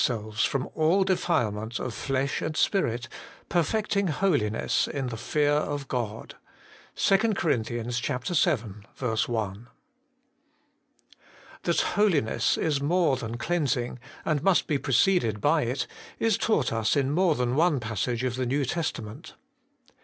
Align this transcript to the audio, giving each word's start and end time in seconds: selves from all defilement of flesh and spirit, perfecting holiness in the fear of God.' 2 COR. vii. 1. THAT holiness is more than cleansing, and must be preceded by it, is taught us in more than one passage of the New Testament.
selves 0.03 0.43
from 0.43 0.67
all 0.73 1.03
defilement 1.03 1.77
of 1.77 1.93
flesh 1.93 2.41
and 2.41 2.57
spirit, 2.57 3.07
perfecting 3.49 4.07
holiness 4.07 4.87
in 4.87 5.09
the 5.09 5.15
fear 5.15 5.51
of 5.51 5.87
God.' 5.87 6.33
2 6.95 7.19
COR. 7.35 7.57
vii. 7.57 7.83
1. 7.83 9.67
THAT 11.75 11.81
holiness 11.81 12.57
is 12.57 12.81
more 12.81 13.15
than 13.15 13.37
cleansing, 13.37 13.99
and 14.25 14.41
must 14.41 14.65
be 14.65 14.79
preceded 14.79 15.39
by 15.39 15.61
it, 15.61 15.85
is 16.17 16.35
taught 16.35 16.73
us 16.73 16.95
in 16.95 17.11
more 17.11 17.35
than 17.35 17.55
one 17.55 17.79
passage 17.79 18.23
of 18.23 18.37
the 18.37 18.47
New 18.47 18.65
Testament. 18.65 19.35